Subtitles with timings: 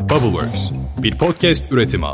[0.00, 0.70] Bubbleworks,
[1.02, 2.06] bir podcast üretimi.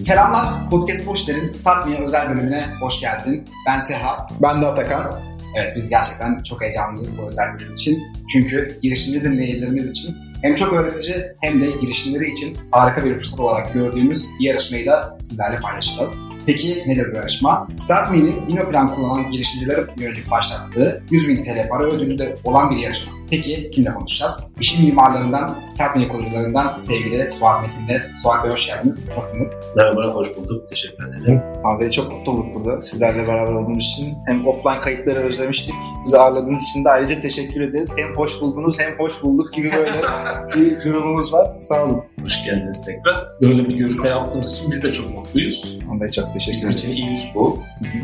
[0.00, 3.44] Selamlar, Podcast Boşler'in Start Me özel bölümüne hoş geldin.
[3.66, 4.26] Ben Seha.
[4.42, 5.20] Ben de Atakan.
[5.56, 8.02] Evet, biz gerçekten çok heyecanlıyız bu özel bölüm için.
[8.32, 13.74] Çünkü girişimci dinleyicilerimiz için hem çok öğretici hem de girişimleri için harika bir fırsat olarak
[13.74, 16.20] gördüğümüz bir yarışmayı da sizlerle paylaşacağız.
[16.46, 17.68] Peki nedir bu yarışma?
[17.76, 23.19] StartMe'nin Inoplan kullanan girişimcilere yönelik başlattığı 100 bin TL para ödülü de olan bir yarışma.
[23.30, 24.44] Peki kimle konuşacağız?
[24.60, 28.02] İşin mimarlarından, StartMe kurucularından sevgili Suat Metin'de.
[28.22, 29.08] Suat Bey hoş geldiniz.
[29.16, 29.52] Nasılsınız?
[29.76, 30.68] Merhaba, hoş bulduk.
[30.70, 31.42] Teşekkür ederim.
[31.62, 34.14] Vallahi çok mutlu olduk burada sizlerle beraber olduğumuz için.
[34.26, 35.74] Hem offline kayıtları özlemiştik.
[36.06, 37.94] Bizi ağırladığınız için de ayrıca teşekkür ederiz.
[37.98, 39.92] Hem hoş buldunuz hem hoş bulduk gibi böyle
[40.56, 41.48] bir durumumuz var.
[41.60, 42.02] Sağ olun.
[42.22, 43.26] Hoş geldiniz tekrar.
[43.42, 45.78] Böyle bir görüşme yaptığımız için biz de çok mutluyuz.
[45.88, 46.84] Vallahi çok teşekkür Bizim ederiz.
[46.90, 47.58] için ilk bu.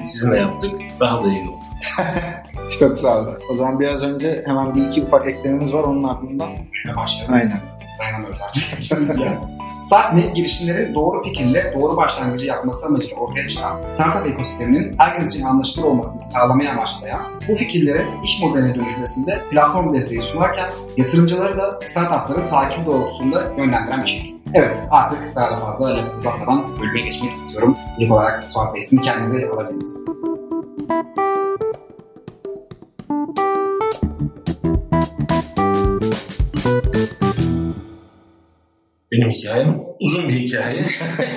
[0.07, 0.71] Sizinle yaptık.
[1.01, 1.57] Daha da iyi oldu.
[2.79, 3.35] Çok sağ olun.
[3.53, 6.49] O zaman biraz önce hemen bir iki ufak eklememiz var onun ardından.
[6.73, 7.35] Şöyle başlayalım.
[7.35, 7.61] Aynen.
[7.99, 8.63] Dayanamıyoruz artık.
[9.81, 15.87] StartMe girişimlerin doğru fikirle doğru başlangıcı yapması amacıyla ortaya çıkan startup ekosisteminin herkes için anlaşılır
[15.87, 22.87] olmasını sağlamaya amaçlayan bu fikirlerin iş modeline dönüşmesinde platform desteği sunarken yatırımcıları da startupların takibi
[22.87, 24.37] doğrultusunda yönlendiren bir şirket.
[24.55, 27.77] Evet artık daha da fazla lafı uzatmadan bölüme geçmek istiyorum.
[27.99, 30.05] İlk olarak Suat Bey sizin kendinize alabiliriz.
[39.17, 40.85] Benim hikayem uzun bir hikaye.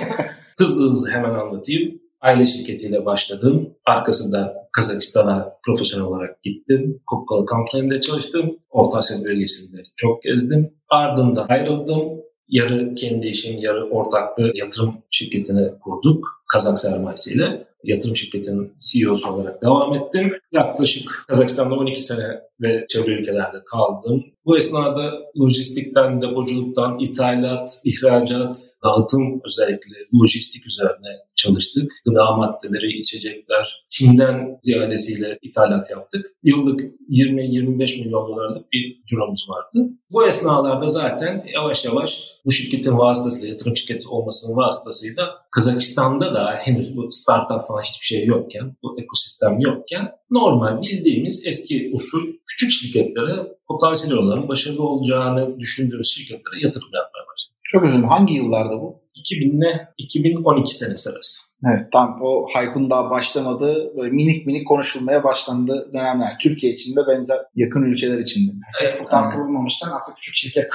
[0.58, 2.00] hızlı hızlı hemen anlatayım.
[2.20, 3.74] Aile şirketiyle başladım.
[3.86, 7.00] Arkasından Kazakistan'a profesyonel olarak gittim.
[7.06, 8.58] Coca-Cola Company'de çalıştım.
[8.70, 10.70] Orta Asya bölgesinde çok gezdim.
[10.88, 12.02] Ardından ayrıldım.
[12.48, 16.26] Yarı kendi işim, yarı ortaklı yatırım şirketini kurduk.
[16.52, 17.66] Kazak sermayesiyle.
[17.84, 20.32] Yatırım şirketinin CEO'su olarak devam ettim.
[20.52, 24.24] Yaklaşık Kazakistan'da 12 sene ve çevre ülkelerde kaldım.
[24.44, 31.92] Bu esnada lojistikten, depoculuktan, ithalat, ihracat, dağıtım özellikle lojistik üzerine çalıştık.
[32.06, 36.26] Gıda maddeleri, içecekler, Çin'den ziyadesiyle ithalat yaptık.
[36.42, 39.90] Yıllık 20-25 milyon dolarlık bir ciromuz vardı.
[40.10, 46.96] Bu esnalarda zaten yavaş yavaş bu şirketin vasıtasıyla, yatırım şirketi olmasının vasıtasıyla Kazakistan'da da henüz
[46.96, 53.46] bu startup falan hiçbir şey yokken, bu ekosistem yokken normal bildiğimiz eski usul küçük şirketlere
[53.68, 57.60] potansiyel olan başarılı olacağını düşündüğümüz şirketlere yatırım yapmaya başladık.
[57.62, 58.08] Çok dilerim.
[58.08, 59.02] Hangi yıllarda bu?
[59.14, 61.49] 2000 ile 2012 senesi arası.
[61.66, 66.38] Evet tam o hype'ın daha başlamadığı böyle minik minik konuşulmaya başlandığı dönemler.
[66.42, 68.52] Türkiye içinde benzer yakın ülkeler içinde.
[68.80, 70.70] Facebook'tan kurulmamışken aslında küçük şirket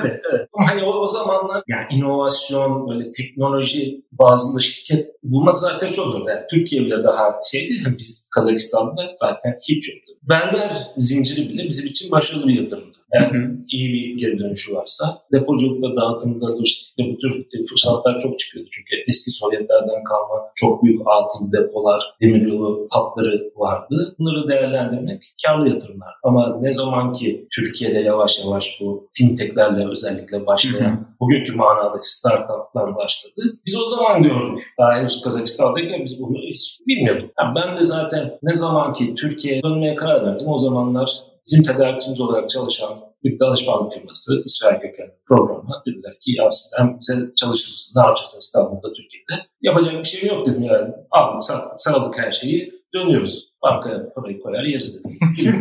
[0.00, 0.48] evet, evet.
[0.52, 6.28] Ama hani o, o zamanlar yani inovasyon, böyle teknoloji bazlı şirket bulmak zaten çok zor.
[6.28, 7.72] Yani Türkiye bile daha şeydi.
[7.98, 10.12] Biz Kazakistan'da zaten hiç yoktu.
[10.22, 12.97] Berber zinciri bile bizim için başarılı bir yatırımdı.
[13.14, 18.68] Yani iyi bir geri dönüşü varsa depoculukta, dağıtımda, lojistikte bu tür fırsatlar çok çıkıyordu.
[18.72, 24.16] Çünkü eski Sovyetlerden kalma çok büyük atıl depolar, demiryolu hatları vardı.
[24.18, 26.14] Bunları değerlendirmek karlı yatırımlar.
[26.22, 33.58] Ama ne zaman ki Türkiye'de yavaş yavaş bu fintechlerle özellikle başlayan bugünkü manadaki startuplar başladı.
[33.66, 34.66] Biz o zaman gördük.
[34.78, 37.30] Daha henüz Kazakistan'dayken biz bunu hiç bilmiyorduk.
[37.40, 42.20] Yani ben de zaten ne zaman ki Türkiye'ye dönmeye karar verdim o zamanlar bizim tedarikçimiz
[42.20, 47.72] olarak çalışan bir danışmanlık firması İsrail kökenli programı dediler ki ya siz hem bize çalışır
[47.72, 49.46] mısınız ne yapacaksınız İstanbul'da Türkiye'de?
[49.62, 50.94] Yapacak bir şey yok dedim yani.
[51.10, 55.18] Aldık sattık sarıldık her şeyi dönüyoruz bankaya parayı koyar yeriz dedim.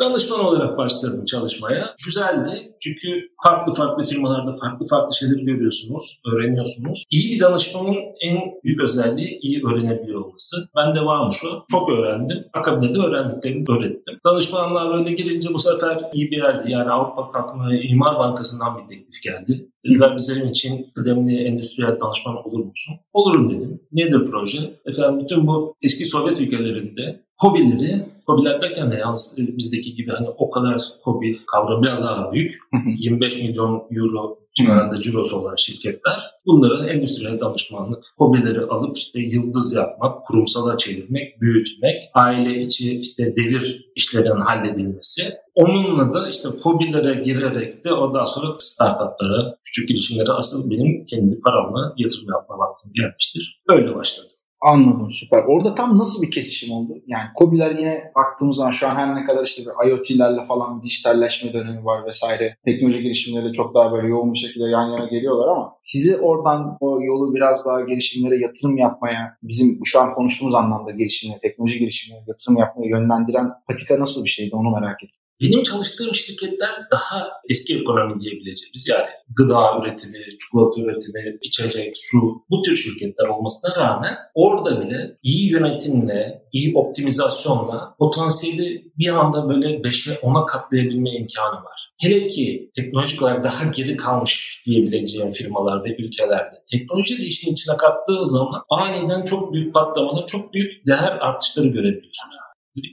[0.00, 1.94] Danışman olarak başladım çalışmaya.
[2.06, 7.04] Güzeldi çünkü farklı farklı firmalarda farklı farklı şeyleri görüyorsunuz, öğreniyorsunuz.
[7.10, 10.56] İyi bir danışmanın en büyük özelliği iyi öğrenebiliyor olması.
[10.76, 11.64] Ben de varmış o.
[11.70, 12.44] Çok öğrendim.
[12.52, 14.18] Akabinde de öğrendiklerimi öğrettim.
[14.26, 16.72] Danışmanlar öyle girince bu sefer iyi bir yerdi.
[16.72, 19.68] Yani Avrupa Kalkınma İmar Bankası'ndan bir teklif geldi.
[19.86, 22.94] Dediler bizim için kıdemli endüstriyel danışman olur musun?
[23.12, 23.80] Olurum dedim.
[23.92, 24.58] Nedir proje?
[24.86, 30.50] Efendim bütün bu eski Sovyet ülkelerinde hobileri, hobiler derken de yalnız bizdeki gibi hani o
[30.50, 32.54] kadar hobi kavramı biraz daha büyük.
[32.98, 36.14] 25 milyon euro civarında cirosu olan şirketler
[36.46, 43.90] bunları endüstriyel danışmanlık hobileri alıp işte yıldız yapmak, kurumsala çevirmek, büyütmek, aile içi işte devir
[43.96, 45.22] işlerinin halledilmesi.
[45.54, 51.94] Onunla da işte hobilere girerek de ondan sonra startuplara, küçük girişimlere asıl benim kendi paramla
[51.96, 53.62] yatırım yapma vaktim gelmiştir.
[53.68, 54.31] Öyle başladı.
[54.62, 55.44] Anladım süper.
[55.48, 56.92] Orada tam nasıl bir kesişim oldu?
[57.06, 60.84] Yani COBİ'ler yine baktığımız zaman şu an her ne kadar işte bir IoT'lerle falan bir
[60.86, 62.56] dijitalleşme dönemi var vesaire.
[62.64, 67.02] Teknoloji girişimleri çok daha böyle yoğun bir şekilde yan yana geliyorlar ama sizi oradan o
[67.02, 72.56] yolu biraz daha girişimlere yatırım yapmaya, bizim şu an konuştuğumuz anlamda girişimlere, teknoloji girişimlere yatırım
[72.56, 75.21] yapmaya yönlendiren patika nasıl bir şeydi onu merak ettim.
[75.42, 79.06] Benim çalıştığım şirketler daha eski ekonomi diyebileceğimiz yani
[79.36, 82.18] gıda üretimi, çikolata üretimi, içecek, su
[82.50, 89.66] bu tür şirketler olmasına rağmen orada bile iyi yönetimle, iyi optimizasyonla potansiyeli bir anda böyle
[89.66, 91.92] 5'e 10'a katlayabilme imkanı var.
[92.00, 97.76] Hele ki teknolojik olarak daha geri kalmış diyebileceğim firmalar ve ülkelerde teknoloji de işin içine
[97.76, 102.42] kattığı zaman aniden çok büyük patlamalar, çok büyük değer artışları görebiliyorsunuz.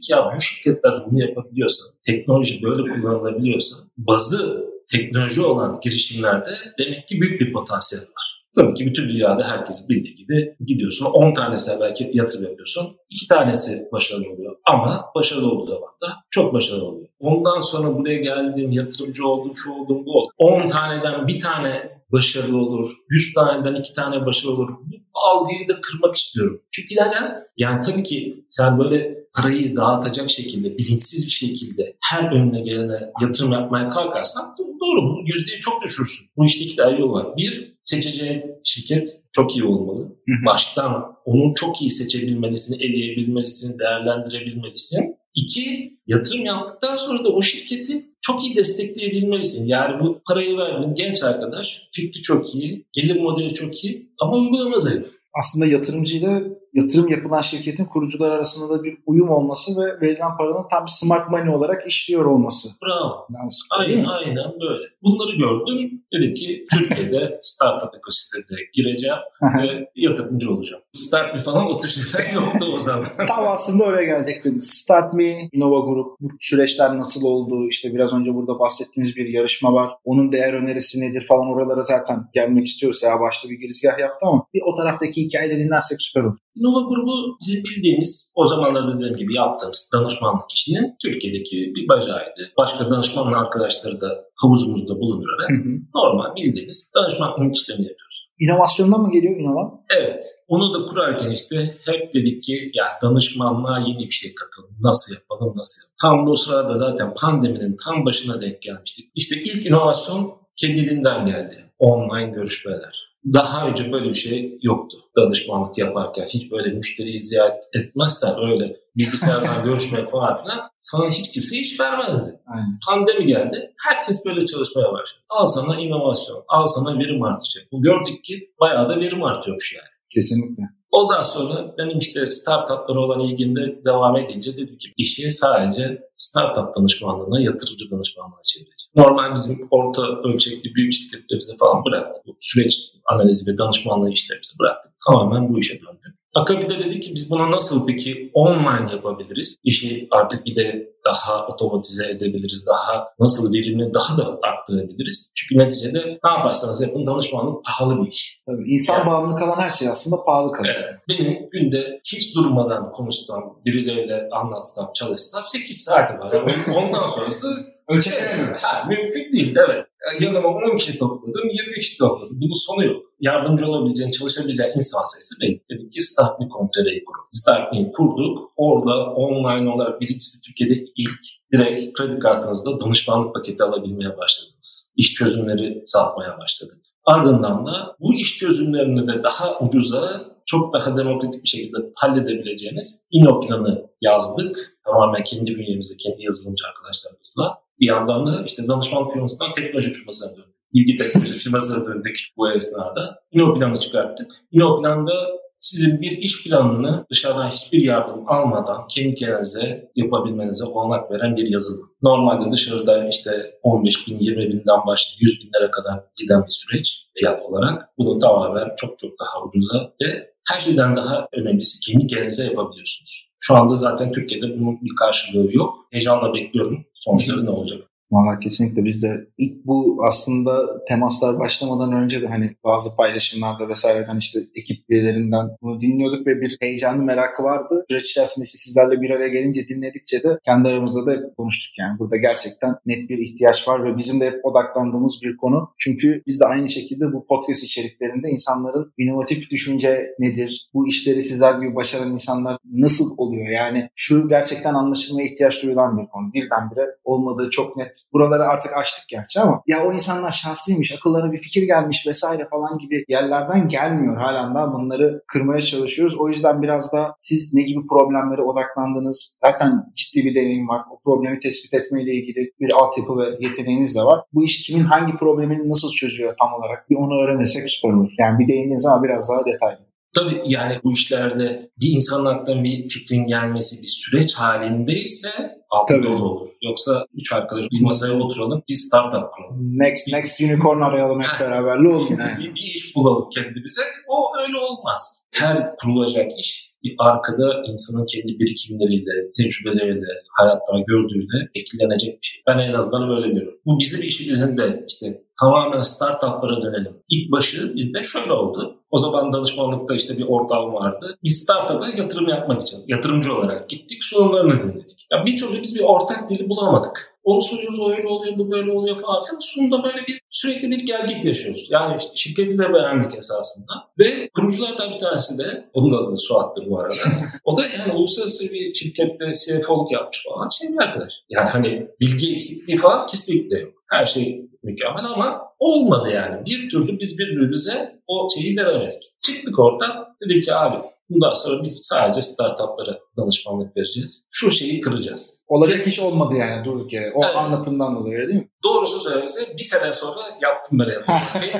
[0.09, 6.49] Ya bu şirketler bunu yapabiliyorsa, teknoloji böyle kullanılabiliyorsa bazı teknoloji olan girişimlerde
[6.79, 8.39] demek ki büyük bir potansiyel var.
[8.55, 12.97] Tabii ki bütün dünyada herkes bildiği gibi gidiyorsun 10 tanesine belki yatırım yapıyorsun.
[13.09, 17.07] 2 tanesi başarılı oluyor ama başarılı olduğu zaman da çok başarılı oluyor.
[17.19, 20.31] Ondan sonra buraya geldim, yatırımcı oldum, şu oldum, bu oldum.
[20.37, 24.69] 10 taneden bir tane başarılı olur, 100 taneden 2 tane başarılı olur.
[24.89, 26.61] Bu algıyı da kırmak istiyorum.
[26.71, 27.43] Çünkü neden?
[27.57, 33.51] Yani tabii ki sen böyle parayı dağıtacak şekilde, bilinçsiz bir şekilde her önüne gelene yatırım
[33.51, 36.25] yapmaya kalkarsan doğru bu yüzdeyi çok düşürsün.
[36.37, 37.37] Bu işte iki tane yol var.
[37.37, 40.15] Bir, seçeceğin şirket çok iyi olmalı.
[40.45, 45.15] Baştan onu çok iyi seçebilmelisin, eleyebilmelisin, değerlendirebilmelisin.
[45.35, 49.67] İki, yatırım yaptıktan sonra da o şirketi çok iyi destekleyebilmelisin.
[49.67, 54.77] Yani bu parayı verdin genç arkadaş, fikri çok iyi, gelir modeli çok iyi ama uygulama
[54.77, 56.41] zayıf aslında yatırımcıyla
[56.73, 61.31] yatırım yapılan şirketin kurucular arasında da bir uyum olması ve verilen paranın tam bir smart
[61.31, 62.69] money olarak işliyor olması.
[62.83, 63.27] Bravo.
[63.33, 64.83] Lazım, aynen, aynen böyle.
[65.03, 66.03] Bunları gördüm.
[66.13, 69.17] Dedim ki Türkiye'de startup ekosistemine gireceğim
[69.61, 70.83] ve yatırımcı olacağım.
[70.93, 73.05] Start Me falan o tür şeyler yoktu o zaman.
[73.27, 74.61] tam aslında oraya gelecektim.
[74.61, 77.69] Start Me, Innova Group, bu süreçler nasıl oldu?
[77.69, 79.89] İşte biraz önce burada bahsettiğimiz bir yarışma var.
[80.03, 83.03] Onun değer önerisi nedir falan oralara zaten gelmek istiyoruz.
[83.03, 86.37] Ya başta bir girizgah yaptı ama bir o taraftaki hikayeyi de dinlersek süper olur.
[86.55, 92.51] Innova grubu bizim bildiğimiz o zamanlarda dediğim gibi yaptığımız danışmanlık işinin Türkiye'deki bir bacağıydı.
[92.57, 95.73] Başka danışmanlı arkadaşları da havuzumuzda bulundurarak hı hı.
[95.95, 98.29] normal bildiğimiz danışmanlık işlerini yapıyoruz.
[98.39, 99.83] İnovasyondan mı geliyor Innova?
[99.97, 100.23] Evet.
[100.47, 104.69] Onu da kurarken işte hep dedik ki ya danışmanlığa yeni bir şey katalım.
[104.83, 105.95] Nasıl yapalım, nasıl yapalım.
[106.01, 109.11] Tam bu sırada zaten pandeminin tam başına denk gelmiştik.
[109.15, 111.65] İşte ilk inovasyon kendiliğinden geldi.
[111.79, 113.08] Online görüşmeler.
[113.25, 116.27] Daha önce böyle bir şey yoktu danışmanlık yaparken.
[116.33, 122.39] Hiç böyle müşteriyi ziyaret etmezsen öyle bilgisayardan görüşmek falan filan sana hiç kimse iş vermezdi.
[122.47, 122.79] Aynen.
[122.87, 123.73] Pandemi geldi.
[123.87, 125.21] Herkes böyle çalışmaya başladı.
[125.29, 127.59] Al sana inovasyon, al sana verim artışı.
[127.71, 129.89] Bu gördük ki bayağı da verim artıyormuş yani.
[130.13, 130.63] Kesinlikle.
[130.91, 137.41] Ondan sonra benim işte startuplara olan ilgimde devam edince dedim ki işi sadece startup danışmanlığına,
[137.41, 138.91] yatırımcı danışmanlığına çevireceğim.
[138.95, 142.25] Normal bizim orta ölçekli büyük şirketlerimizi falan bıraktık.
[142.27, 142.75] Bu süreç
[143.05, 144.91] analizi ve danışmanlığı işlerimizi bıraktık.
[145.07, 146.18] Tamamen bu işe döndüm.
[146.35, 149.57] Akabinde dedi ki biz buna nasıl peki online yapabiliriz?
[149.63, 155.31] İşi artık bir de daha otomatize edebiliriz, daha nasıl verimini daha da arttırabiliriz.
[155.35, 158.41] Çünkü neticede ne yaparsanız yapın danışmanlık pahalı bir iş.
[158.45, 160.75] Tabii, insan yani, bağımlı kalan her şey aslında pahalı kalıyor.
[160.77, 166.33] Evet, benim günde hiç durmadan konuşsam, birileriyle anlatsam, çalışsam 8 saat var.
[166.33, 167.47] Yani ondan sonrası
[167.89, 168.63] Ölçeklenemiyoruz.
[168.63, 169.85] Ha, mümkün değil, evet.
[170.19, 171.49] Yanıma 10 kişi topladım,
[171.79, 172.41] 20 kişi topladım.
[172.41, 173.05] Bunun sonu yok.
[173.19, 175.61] Yardımcı olabileceğin, çalışabileceğin insan sayısı belli.
[175.71, 177.25] Dedik ki Startme.com.tr'yi kurun.
[177.31, 178.51] Startme'yi kurduk.
[178.57, 181.19] Orada online olarak birincisi Türkiye'de ilk
[181.53, 184.89] direkt kredi kartınızda danışmanlık paketi alabilmeye başladınız.
[184.95, 186.77] İş çözümleri satmaya başladık.
[187.05, 193.89] Ardından da bu iş çözümlerini de daha ucuza, çok daha demokratik bir şekilde halledebileceğiniz İnoplan'ı
[194.01, 194.79] yazdık.
[194.85, 197.57] Tamamen kendi bünyemizde, kendi yazılımcı arkadaşlarımızla.
[197.79, 200.58] Bir yandan da işte danışmanlık firmasından teknoloji firmasına döndük.
[200.73, 203.19] Bilgi teknoloji firmasına döndük bu esnada.
[203.31, 204.31] İnoplan'ı çıkarttık.
[204.51, 205.13] İnoplan'da
[205.59, 211.89] sizin bir iş planını dışarıdan hiçbir yardım almadan kendi kendinize yapabilmenize olanak veren bir yazılım.
[212.01, 217.41] Normalde dışarıda işte 15 bin, 20 binden başlayıp 100 binlere kadar giden bir süreç fiyat
[217.41, 217.89] olarak.
[217.97, 223.29] Bunu tamamen çok çok daha ucuza ve her şeyden daha önemlisi kendi kendinize yapabiliyorsunuz.
[223.39, 225.75] Şu anda zaten Türkiye'de bunun bir karşılığı yok.
[225.91, 227.88] Heyecanla bekliyorum sonuçları ne olacak.
[228.11, 234.17] Valla kesinlikle biz de ilk bu aslında temaslar başlamadan önce de hani bazı paylaşımlarda vesaireden
[234.17, 237.85] işte ekip üyelerinden bunu dinliyorduk ve bir heyecanlı merakı vardı.
[237.89, 241.99] Süreç içerisinde işte sizlerle bir araya gelince dinledikçe de kendi aramızda da konuştuk yani.
[241.99, 245.69] Burada gerçekten net bir ihtiyaç var ve bizim de hep odaklandığımız bir konu.
[245.77, 250.69] Çünkü biz de aynı şekilde bu podcast içeriklerinde insanların inovatif düşünce nedir?
[250.73, 253.47] Bu işleri sizler gibi başaran insanlar nasıl oluyor?
[253.47, 256.33] Yani şu gerçekten anlaşılmaya ihtiyaç duyulan bir konu.
[256.33, 257.98] Birdenbire olmadığı çok net.
[258.13, 262.77] Buraları artık açtık gerçi ama ya o insanlar şanslıymış, akıllara bir fikir gelmiş vesaire falan
[262.77, 264.17] gibi yerlerden gelmiyor.
[264.17, 266.15] Halen daha bunları kırmaya çalışıyoruz.
[266.19, 269.37] O yüzden biraz da siz ne gibi problemlere odaklandınız?
[269.45, 270.81] Zaten ciddi bir deneyim var.
[270.91, 274.21] O problemi tespit etmeyle ilgili bir altyapı ve yeteneğiniz de var.
[274.33, 276.89] Bu iş kimin hangi problemini nasıl çözüyor tam olarak?
[276.89, 278.11] Bir onu öğrenirsek süper olur.
[278.19, 279.88] Yani bir değindiğiniz ama biraz daha detaylı.
[280.15, 285.29] Tabii yani bu işlerde bir insanın aklına bir fikrin gelmesi bir süreç halindeyse
[285.69, 286.03] altı Tabii.
[286.03, 286.47] dolu olur.
[286.61, 289.79] Yoksa üç arkadaş bir masaya oturalım bir startup kuralım.
[289.79, 292.11] Next next unicorn arayalım hep beraberle olur.
[292.19, 292.37] Yani.
[292.39, 293.81] bir, bir iş bulalım kendimize.
[294.07, 295.23] O öyle olmaz.
[295.31, 296.68] Her kurulacak iş
[296.99, 300.07] arkada insanın kendi birikimleriyle, tecrübeleriyle,
[300.37, 302.41] hayattan gördüğüyle şekillenecek bir şey.
[302.47, 303.59] Ben en azından öyle görüyorum.
[303.65, 306.93] Bu bizim işimizin de işte tamamen startuplara dönelim.
[307.09, 308.75] İlk başı bizde şöyle oldu.
[308.91, 311.17] O zaman danışmanlıkta işte bir ortağım vardı.
[311.23, 315.07] Biz startup'a yatırım yapmak için yatırımcı olarak gittik sunumlarını dinledik.
[315.11, 317.18] Ya bir türlü biz bir ortak dili bulamadık.
[317.29, 319.39] Onu soruyoruz, o öyle oluyor, bu böyle oluyor falan filan.
[319.39, 321.67] Sonunda böyle bir sürekli bir gelgit yaşıyoruz.
[321.69, 323.73] Yani şirketi de beğendik esasında.
[323.99, 326.95] Ve kuruculardan bir tanesi de, onun adı da Suat'tır bu arada.
[327.43, 331.13] o da yani uluslararası bir şirkette CFO'luk yapmış falan şey bir arkadaş.
[331.29, 333.73] Yani hani bilgi eksikliği falan kesinlikle yok.
[333.91, 336.45] Her şey mükemmel ama olmadı yani.
[336.45, 339.03] Bir türlü biz birbirimize o şeyi veremedik.
[339.21, 340.77] Çıktık oradan dedik ki abi
[341.09, 344.27] bundan sonra biz sadece startuplara danışmanlık vereceğiz.
[344.31, 345.39] Şu şeyi kıracağız.
[345.47, 347.11] Olacak iş olmadı yani durduk yere.
[347.15, 347.35] O Evet.
[347.35, 348.49] anlatımdan dolayı öyle değil mi?
[348.63, 350.89] Doğrusu söylemesi bir sene sonra yaptım ben.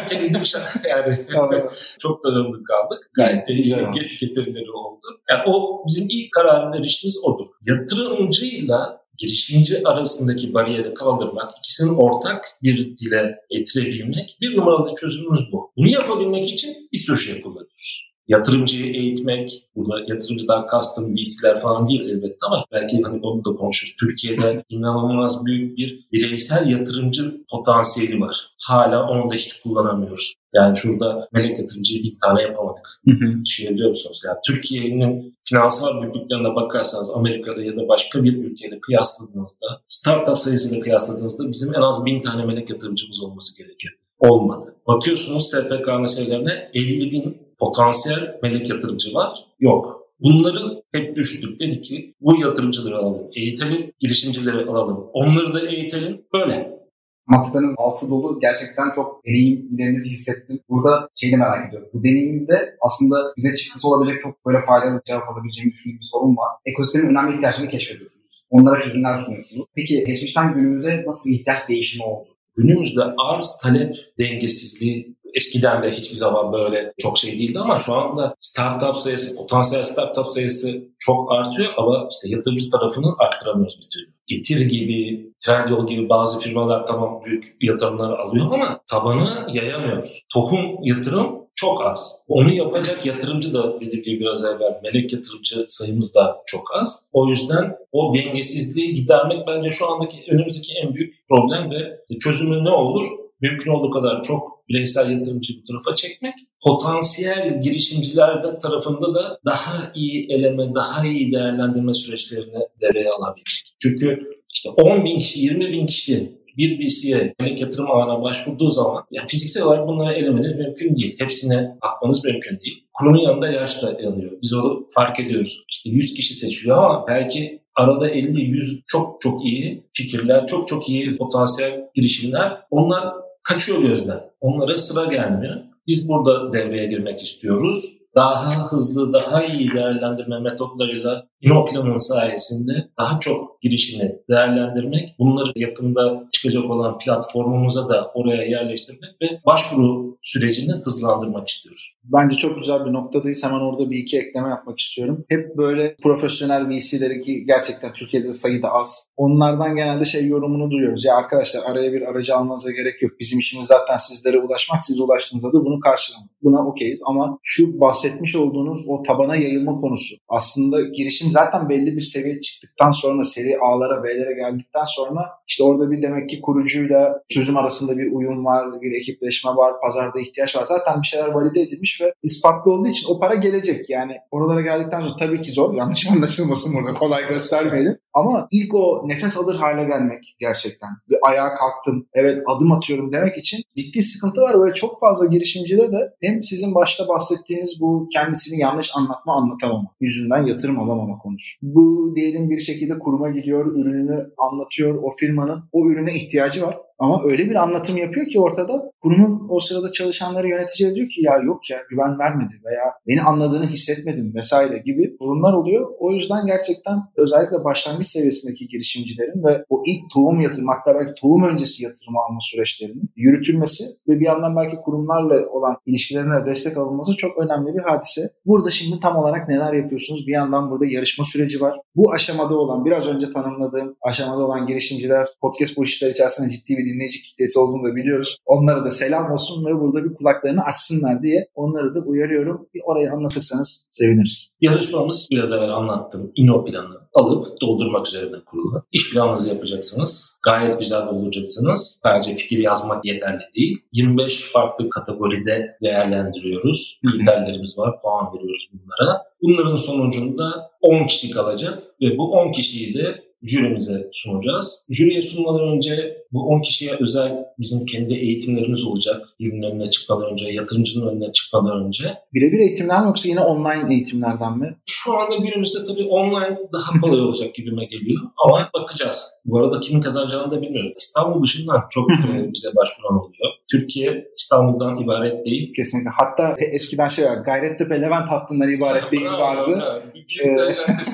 [0.10, 0.42] Kendim
[0.90, 1.26] yani
[2.00, 3.10] çok da memnun kaldık.
[3.16, 5.02] Gayet de get- getirileri oldu.
[5.32, 7.46] Yani o bizim ilk karar verişimiz odur.
[7.68, 15.72] Yatırımcıyla girişimci arasındaki bariyeri kaldırmak, ikisinin ortak bir dile getirebilmek bir numaralı çözümümüz bu.
[15.78, 18.09] Bunu yapabilmek için bir sürü şey kullanıyoruz.
[18.30, 23.96] Yatırımcıyı eğitmek, burada yatırımcıdan kastım VC'ler falan değil elbette ama belki hani onu da konuşuruz.
[24.00, 28.38] Türkiye'de inanılmaz büyük bir bireysel yatırımcı potansiyeli var.
[28.68, 30.34] Hala onu da hiç kullanamıyoruz.
[30.54, 33.02] Yani şurada melek yatırımcıyı bir tane yapamadık.
[33.46, 34.22] Düşünebiliyor musunuz?
[34.26, 41.52] Yani Türkiye'nin finansal büyüklüklerine bakarsanız Amerika'da ya da başka bir ülkeyle kıyasladığınızda, startup sayısıyla kıyasladığınızda
[41.52, 43.94] bizim en az bin tane melek yatırımcımız olması gerekiyor.
[44.20, 44.76] Olmadı.
[44.88, 49.46] Bakıyorsunuz SPK meselelerine 50 bin potansiyel melek yatırımcı var.
[49.60, 50.00] Yok.
[50.20, 51.60] Bunları hep düştük.
[51.60, 55.10] Dedi ki bu yatırımcıları alalım, eğitelim, girişimcileri alalım.
[55.14, 56.22] Onları da eğitelim.
[56.34, 56.80] Böyle.
[57.28, 58.40] Anlattıklarınız altı dolu.
[58.40, 60.60] Gerçekten çok deneyimlerinizi hissettim.
[60.70, 61.90] Burada şeyi de merak ediyorum.
[61.94, 66.50] Bu deneyimde aslında bize çıktısı olabilecek çok böyle faydalı cevap alabileceğimi düşündüğüm bir sorun var.
[66.66, 68.46] Ekosistemin önemli ihtiyaçlarını keşfediyorsunuz.
[68.50, 69.66] Onlara çözümler sunuyorsunuz.
[69.76, 72.30] Peki geçmişten günümüze nasıl ihtiyaç değişimi oldu?
[72.58, 78.36] Günümüzde arz talep dengesizliği eskiden de hiçbir zaman böyle çok şey değildi ama şu anda
[78.40, 84.14] startup sayısı, potansiyel startup sayısı çok artıyor ama işte yatırımcı tarafını arttıramıyoruz bir türlü.
[84.28, 90.24] Getir gibi, Trendyol gibi bazı firmalar tamam büyük yatırımlar alıyor ama tabanı yayamıyoruz.
[90.34, 92.16] Tohum yatırım çok az.
[92.28, 97.04] Onu yapacak yatırımcı da dediğim gibi biraz evvel melek yatırımcı sayımız da çok az.
[97.14, 102.70] O yüzden o dengesizliği gidermek bence şu andaki önümüzdeki en büyük problem ve çözümü ne
[102.72, 103.06] olur?
[103.42, 106.34] Mümkün olduğu kadar çok bireysel yatırımcı bu tarafa çekmek.
[106.64, 113.76] Potansiyel girişimciler tarafında da daha iyi eleme, daha iyi değerlendirme süreçlerini devreye alabilmek.
[113.82, 119.04] Çünkü işte 10 bin kişi, 20 bin kişi bir VC'ye melek yatırım ağına başvurduğu zaman
[119.12, 121.16] yani fiziksel olarak bunları elemeniz mümkün değil.
[121.20, 122.84] Hepsine bakmanız mümkün değil.
[122.94, 124.32] Kurunun yanında yaş da yanıyor.
[124.42, 125.64] Biz onu fark ediyoruz.
[125.70, 131.18] İşte 100 kişi seçiliyor ama belki arada 50-100 çok çok iyi fikirler, çok çok iyi
[131.18, 133.14] potansiyel girişimler onlar
[133.50, 134.22] kaçıyor gözden.
[134.42, 135.56] Onlara sıra gelmiyor.
[135.88, 137.86] Biz burada devreye girmek istiyoruz.
[138.16, 146.66] Daha hızlı, daha iyi değerlendirme metotlarıyla InnoPlan'ın sayesinde daha çok girişimi değerlendirmek, bunları yakında çıkacak
[146.70, 151.94] olan platformumuza da oraya yerleştirmek ve başvuru sürecini hızlandırmak istiyoruz.
[152.04, 153.44] Bence çok güzel bir noktadayız.
[153.44, 155.26] Hemen orada bir iki ekleme yapmak istiyorum.
[155.30, 159.08] Hep böyle profesyonel VC'leri ki gerçekten Türkiye'de sayıda az.
[159.18, 161.06] Onlardan genelde şey yorumunu duyuyoruz.
[161.06, 163.12] Ya arkadaşlar araya bir aracı almanıza gerek yok.
[163.20, 164.86] Bizim işimiz zaten sizlere ulaşmak.
[164.86, 166.30] Siz ulaştığınızda da bunu karşılamak.
[166.44, 170.16] Buna okeyiz ama şu bahsetmiş olduğunuz o tabana yayılma konusu.
[170.30, 175.92] Aslında girişim zaten belli bir seviye çıktıktan sonra seri A'lara B'lere geldikten sonra işte orada
[175.92, 180.66] bir demek ki kurucuyla çözüm arasında bir uyum var, bir ekipleşme var, pazarda ihtiyaç var.
[180.66, 183.90] Zaten bir şeyler valide edilmiş ve ispatlı olduğu için o para gelecek.
[183.90, 185.74] Yani oralara geldikten sonra tabii ki zor.
[185.74, 186.94] Yanlış anlaşılmasın burada.
[186.94, 187.98] Kolay göstermeyelim.
[188.14, 190.90] Ama ilk o nefes alır hale gelmek gerçekten.
[191.10, 194.60] Bir ayağa kalktım, evet adım atıyorum demek için ciddi sıkıntı var.
[194.60, 200.46] Böyle çok fazla girişimcide de hem sizin başta bahsettiğiniz bu kendisini yanlış anlatma anlatamama, yüzünden
[200.46, 201.58] yatırım alamama konusu.
[201.62, 206.78] Bu diyelim bir şekilde kuruma gidiyor, ürününü anlatıyor, o firmanın o ürüne ihtiyacı var.
[207.00, 211.38] Ama öyle bir anlatım yapıyor ki ortada kurumun o sırada çalışanları yöneticiye diyor ki ya
[211.38, 215.92] yok ya güven vermedi veya beni anladığını hissetmedim vesaire gibi durumlar oluyor.
[216.00, 221.84] O yüzden gerçekten özellikle başlangıç seviyesindeki girişimcilerin ve o ilk tohum yatırmakta belki tohum öncesi
[221.84, 227.74] yatırımı alma süreçlerinin yürütülmesi ve bir yandan belki kurumlarla olan ilişkilerine destek alınması çok önemli
[227.74, 228.22] bir hadise.
[228.46, 230.28] Burada şimdi tam olarak neler yapıyorsunuz?
[230.28, 231.80] Bir yandan burada yarışma süreci var.
[231.96, 236.89] Bu aşamada olan biraz önce tanımladığım aşamada olan girişimciler podcast bu işler içerisinde ciddi bir
[236.94, 238.38] dinleyici kitlesi olduğunu da biliyoruz.
[238.46, 242.68] Onlara da selam olsun ve burada bir kulaklarını açsınlar diye onları da uyarıyorum.
[242.74, 244.54] Bir orayı anlatırsanız seviniriz.
[244.62, 246.32] Yarışmamız biraz evvel anlattım.
[246.36, 248.84] İno planı alıp doldurmak üzerine kurulu.
[248.92, 250.40] İş planınızı yapacaksınız.
[250.44, 252.00] Gayet güzel dolduracaksınız.
[252.04, 253.78] Sadece fikir yazmak yeterli değil.
[253.94, 257.00] 25 farklı kategoride değerlendiriyoruz.
[257.08, 258.02] Kriterlerimiz var.
[258.02, 259.22] Puan veriyoruz bunlara.
[259.42, 264.82] Bunların sonucunda 10 kişi kalacak ve bu 10 kişiyi de jürimize sunacağız.
[264.90, 269.26] Jüriye sunmadan önce bu 10 kişiye özel bizim kendi eğitimlerimiz olacak.
[269.40, 272.04] Jürinin önüne çıkmadan önce, yatırımcının önüne çıkmadan önce.
[272.34, 274.78] Birebir eğitimler mi yoksa yine online eğitimlerden mi?
[274.86, 279.32] Şu anda günümüzde tabii online daha kolay olacak gibime geliyor ama bakacağız.
[279.46, 280.94] Bu arada kimin kazanacağını da bilmiyoruz.
[280.98, 283.49] İstanbul dışından çok e, bize başvuran oluyor.
[283.72, 285.74] Türkiye İstanbul'dan ibaret değil.
[285.76, 286.10] Kesinlikle.
[286.10, 290.04] Hatta eskiden şey var, Gayrettepe Levent hattından ibaret değil vardı.
[290.16, 290.58] Bir ee...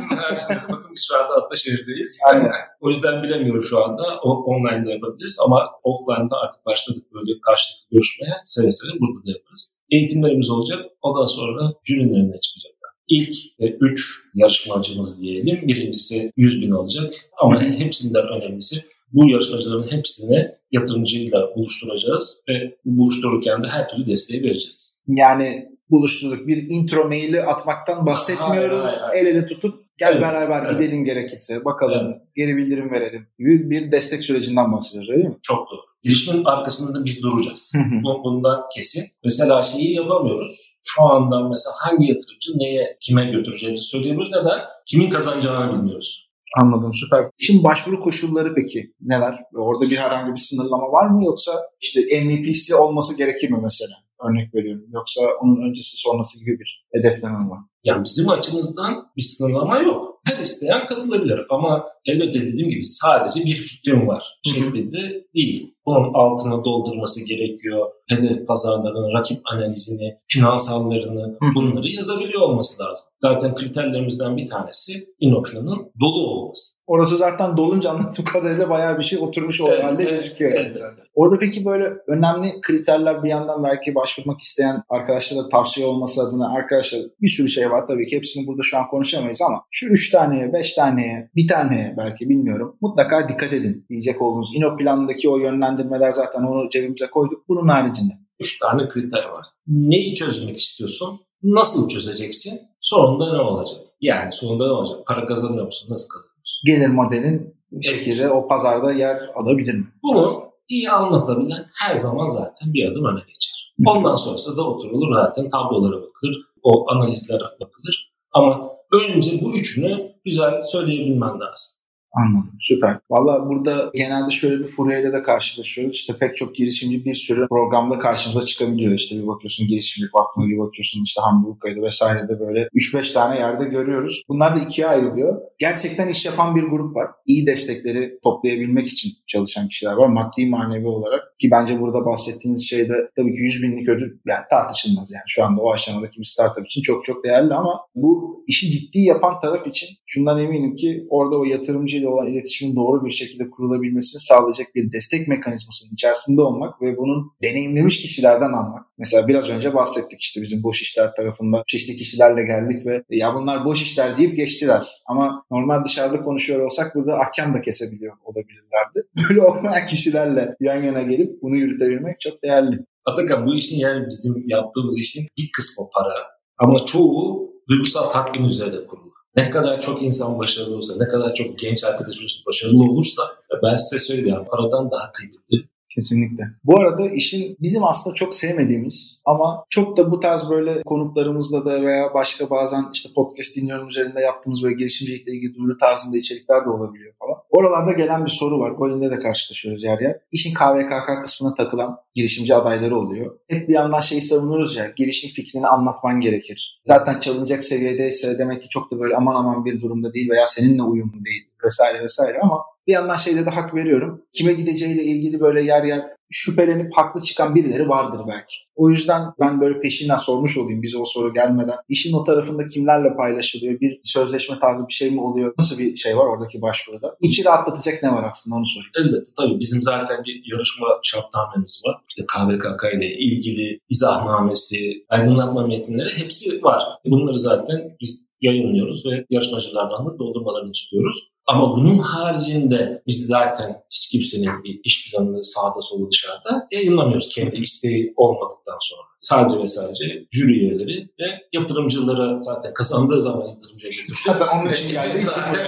[0.09, 0.57] her şey.
[0.71, 2.19] Bakın anda Ataşehir'deyiz.
[2.29, 2.51] Aynen.
[2.81, 4.03] o yüzden bilemiyorum şu anda.
[4.23, 8.33] O, online'da yapabiliriz ama offline'da artık başladık böyle karşılıklı görüşmeye.
[8.45, 9.75] Seve seve burada da yaparız.
[9.91, 10.79] Eğitimlerimiz olacak.
[11.01, 12.91] Ondan sonra jürinin önüne çıkacaklar.
[13.07, 15.67] İlk e, üç yarışmacımız diyelim.
[15.67, 17.13] Birincisi 100 bin alacak.
[17.41, 18.83] Ama hepsinden önemlisi
[19.13, 24.95] bu yarışmacıların hepsini yatırımcıyla buluşturacağız ve buluştururken de her türlü desteği vereceğiz.
[25.07, 26.47] Yani buluşturduk.
[26.47, 28.85] Bir intro maili atmaktan bahsetmiyoruz.
[28.85, 29.25] Hayır, hayır, hayır.
[29.25, 30.79] El ele tutup gel evet, beraber evet.
[30.79, 32.21] gidelim gerekirse bakalım evet.
[32.35, 33.27] geri bildirim verelim.
[33.39, 35.37] Bir, bir destek sürecinden bahsediyoruz öyle mi?
[35.41, 35.81] Çok doğru.
[36.03, 37.73] Girişimin arkasında biz duracağız.
[38.03, 39.05] Bu, bundan kesin.
[39.23, 40.75] Mesela şeyi yapamıyoruz.
[40.83, 44.31] Şu anda mesela hangi yatırımcı neye kime götüreceğimizi söyleyemiyoruz.
[44.31, 44.59] Neden?
[44.85, 46.24] Kimin kazanacağını bilmiyoruz.
[46.55, 47.25] Anladım süper.
[47.37, 49.39] Şimdi başvuru koşulları peki neler?
[49.55, 53.93] Orada bir herhangi bir sınırlama var mı yoksa işte MVP'si olması gerekir mi mesela?
[54.29, 54.85] Örnek veriyorum.
[54.93, 57.59] Yoksa onun öncesi sonrası gibi bir hedefleme var.
[57.83, 60.21] Yani bizim açımızdan bir sınırlama yok.
[60.27, 65.74] Her isteyen katılabilir ama elbette dediğim gibi sadece bir fikrim var şeklinde değil.
[65.85, 67.87] Bunun altına doldurması gerekiyor.
[68.09, 73.05] Hedef pazarlarını, rakip analizini, finansallarını bunları yazabiliyor olması lazım.
[73.21, 76.75] Zaten kriterlerimizden bir tanesi Inoklan'ın dolu olması.
[76.87, 80.51] Orası zaten dolunca anlattığım kadarıyla bayağı bir şey oturmuş o evet, halde evet, gözüküyor.
[80.51, 80.77] Evet.
[80.81, 80.93] Yani.
[81.13, 87.01] Orada peki böyle önemli kriterler bir yandan belki başvurmak isteyen arkadaşlara tavsiye olması adına arkadaşlar
[87.21, 90.53] bir sürü şey var tabii ki hepsini burada şu an konuşamayız ama şu üç taneye,
[90.53, 95.39] beş taneye, bir taneye belki bilmiyorum mutlaka dikkat edin diyecek olduğunuz İno planındaki o
[95.75, 97.49] yönlendirmeler zaten onu cebimize koyduk.
[97.49, 98.13] Bunun haricinde.
[98.39, 99.45] Üç tane kriter var.
[99.67, 101.19] Neyi çözmek istiyorsun?
[101.43, 102.61] Nasıl çözeceksin?
[102.81, 103.79] Sonunda ne olacak?
[104.01, 105.07] Yani sonunda ne olacak?
[105.07, 105.87] Para kazanıyor musun?
[105.89, 106.61] Nasıl kazanıyorsun?
[106.65, 108.31] Gelir modelin bir şekilde evet.
[108.31, 109.87] o pazarda yer alabilir mi?
[110.03, 110.31] Bunu
[110.69, 113.73] iyi anlatabilen her zaman zaten bir adım öne geçer.
[113.87, 118.13] Ondan sonrası da oturulur zaten tablolara bakılır, o analizlere bakılır.
[118.31, 121.74] Ama önce bu üçünü güzel söyleyebilmen lazım.
[122.15, 122.51] Anladım.
[122.61, 122.97] Süper.
[123.09, 125.95] Valla burada genelde şöyle bir furyayla da karşılaşıyoruz.
[125.95, 128.93] İşte pek çok girişimci bir sürü programda karşımıza çıkabiliyor.
[128.93, 134.23] İşte bir bakıyorsun girişimcilik vakfına bir bakıyorsun işte Hamburg'da vesairede böyle 3-5 tane yerde görüyoruz.
[134.29, 135.41] Bunlar da ikiye ayrılıyor.
[135.59, 137.07] Gerçekten iş yapan bir grup var.
[137.25, 140.07] İyi destekleri toplayabilmek için çalışan kişiler var.
[140.07, 141.39] Maddi manevi olarak.
[141.39, 145.11] Ki bence burada bahsettiğiniz şey de tabii ki 100 binlik ödül yani tartışılmaz.
[145.11, 148.99] Yani şu anda o aşamadaki bir startup için çok çok değerli ama bu işi ciddi
[148.99, 153.49] yapan taraf için şundan eminim ki orada o yatırımcı ile olan iletişimin doğru bir şekilde
[153.49, 158.85] kurulabilmesini sağlayacak bir destek mekanizmasının içerisinde olmak ve bunun deneyimlemiş kişilerden almak.
[158.97, 163.65] Mesela biraz önce bahsettik işte bizim boş işler tarafında çeşitli kişilerle geldik ve ya bunlar
[163.65, 164.87] boş işler deyip geçtiler.
[165.05, 169.07] Ama normal dışarıda konuşuyor olsak burada ahkam da kesebiliyor olabilirlerdi.
[169.29, 172.79] Böyle olmayan kişilerle yan yana gelip bunu yürütebilmek çok değerli.
[173.05, 176.13] Atakan bu işin yani bizim yaptığımız işin bir kısmı para
[176.57, 179.14] Ama çoğu duygusal tatmin üzerine kurulu.
[179.35, 183.23] Ne kadar çok insan başarılı olursa, ne kadar çok genç arkadaşımız başarılı olursa
[183.63, 186.43] ben size söyleyeyim paradan daha kıymetli Kesinlikle.
[186.63, 191.81] Bu arada işin bizim aslında çok sevmediğimiz ama çok da bu tarz böyle konuklarımızla da
[191.81, 196.69] veya başka bazen işte podcast dinliyorum üzerinde yaptığımız böyle girişimcilikle ilgili duyuru tarzında içerikler de
[196.69, 197.35] olabiliyor falan.
[197.49, 198.71] Oralarda gelen bir soru var.
[198.71, 200.19] Golin'de de karşılaşıyoruz yer yer.
[200.31, 203.39] İşin KVKK kısmına takılan girişimci adayları oluyor.
[203.49, 206.81] Hep bir yandan şeyi savunuruz ya, girişim fikrini anlatman gerekir.
[206.85, 210.83] Zaten çalınacak seviyedeyse demek ki çok da böyle aman aman bir durumda değil veya seninle
[210.83, 214.21] uyumlu değil vesaire vesaire ama bir yandan şeyde de hak veriyorum.
[214.33, 216.01] Kime gideceğiyle ilgili böyle yer yer
[216.31, 218.55] şüphelenip haklı çıkan birileri vardır belki.
[218.75, 221.75] O yüzden ben böyle peşinden sormuş olayım bize o soru gelmeden.
[221.89, 223.79] İşin o tarafında kimlerle paylaşılıyor?
[223.79, 225.53] Bir sözleşme tarzı bir şey mi oluyor?
[225.59, 227.15] Nasıl bir şey var oradaki başvuruda?
[227.21, 228.91] İçi rahatlatacak ne var aslında onu sorayım.
[228.99, 232.01] Elbette tabii bizim zaten bir yarışma şartnamemiz var.
[232.09, 236.83] İşte KVKK ile ilgili izahnamesi, aydınlatma metinleri hepsi var.
[237.05, 241.34] Bunları zaten biz yayınlıyoruz ve yarışmacılardan da doldurmalarını istiyoruz.
[241.47, 247.55] Ama bunun haricinde biz zaten hiç kimsenin bir iş planını sağda solda dışarıda yayınlamıyoruz kendi
[247.57, 249.01] isteği olmadıktan sonra.
[249.19, 254.21] Sadece ve sadece jüri üyeleri ve yatırımcılara zaten kazandığı zaman yatırımcıya getiriyoruz.
[254.25, 255.19] Zaten onun için geldi.
[255.19, 255.67] zaten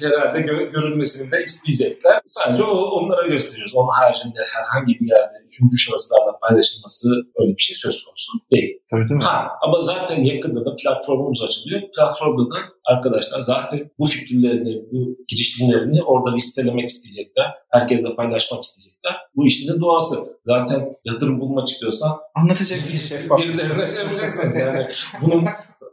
[0.00, 2.20] herhalde gö- görülmesini de isteyecekler.
[2.26, 3.74] Sadece o, onlara gösteriyoruz.
[3.74, 8.78] Onun haricinde herhangi bir yerde üçüncü şahıslarla paylaşılması öyle bir şey söz konusu değil.
[8.90, 9.24] Tabii tabii.
[9.24, 11.80] Ha, ama zaten yakında da platformumuz açılıyor.
[11.96, 12.58] Platformda da
[12.90, 17.54] arkadaşlar zaten bu fikirlerini, bu girişimlerini orada listelemek isteyecekler.
[17.70, 19.16] Herkesle paylaşmak isteyecekler.
[19.36, 20.16] Bu işin de doğası.
[20.46, 23.36] Zaten yatırım bulmak istiyorsan Anlatacaksın.
[23.38, 24.86] birilerine şey yapacaksınız yani.
[25.22, 25.44] Bunun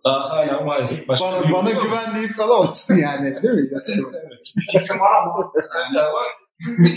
[0.05, 1.83] daha hala maalesef başka bana, bir bana yok.
[1.83, 3.43] güven deyip kalamazsın yani.
[3.43, 3.67] Değil mi?
[3.71, 4.11] Yatırım.
[4.13, 4.53] Evet.
[4.71, 5.51] Fikrim var ama.